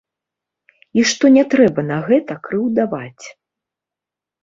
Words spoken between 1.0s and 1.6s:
І што не